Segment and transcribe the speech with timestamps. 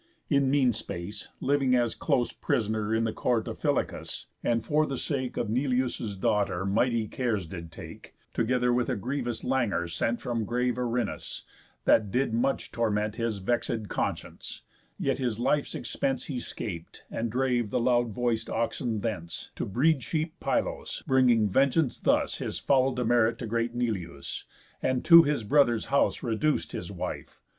[0.31, 5.37] In mean space, living as close prisoner In court of Phylacus, and for the sake
[5.37, 10.79] Of Neleus' daughter mighty cares did take, Together with a grievous languor sent From grave
[10.79, 11.43] Erinnys,
[11.85, 14.63] that did much torment His vexéd conscience;
[14.97, 20.01] yet his life's expence He scap'd, and drave the loud voiced oxen thence, To breed
[20.03, 24.45] sheep Pylos, bringing vengeance thus Her foul demerit to great Neleüs,
[24.81, 27.39] And to his brother's house reduc'd his wife.